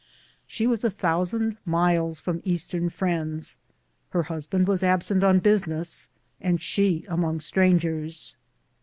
She 0.47 0.65
was 0.65 0.83
a 0.83 0.89
thousand 0.89 1.57
miles 1.63 2.19
from 2.19 2.41
Eastern 2.43 2.89
friends; 2.89 3.57
her 4.09 4.23
husband 4.23 4.67
was 4.67 4.81
absent 4.81 5.23
on 5.23 5.37
business, 5.37 6.09
and 6.41 6.59
she 6.59 7.05
among 7.07 7.39
strangers. 7.39 8.35